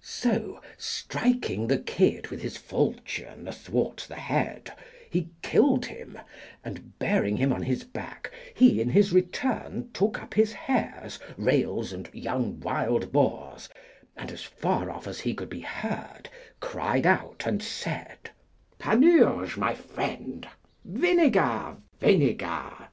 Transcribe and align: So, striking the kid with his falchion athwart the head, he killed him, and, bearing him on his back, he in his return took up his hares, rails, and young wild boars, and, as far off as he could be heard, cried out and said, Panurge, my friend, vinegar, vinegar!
So, 0.00 0.60
striking 0.76 1.68
the 1.68 1.78
kid 1.78 2.26
with 2.26 2.42
his 2.42 2.56
falchion 2.56 3.46
athwart 3.46 4.04
the 4.08 4.16
head, 4.16 4.72
he 5.08 5.28
killed 5.42 5.86
him, 5.86 6.18
and, 6.64 6.98
bearing 6.98 7.36
him 7.36 7.52
on 7.52 7.62
his 7.62 7.84
back, 7.84 8.32
he 8.52 8.80
in 8.80 8.88
his 8.90 9.12
return 9.12 9.88
took 9.94 10.20
up 10.20 10.34
his 10.34 10.52
hares, 10.52 11.20
rails, 11.38 11.92
and 11.92 12.10
young 12.12 12.58
wild 12.58 13.12
boars, 13.12 13.68
and, 14.16 14.32
as 14.32 14.42
far 14.42 14.90
off 14.90 15.06
as 15.06 15.20
he 15.20 15.34
could 15.34 15.50
be 15.50 15.60
heard, 15.60 16.28
cried 16.58 17.06
out 17.06 17.44
and 17.46 17.62
said, 17.62 18.30
Panurge, 18.80 19.56
my 19.56 19.72
friend, 19.76 20.48
vinegar, 20.84 21.76
vinegar! 22.00 22.88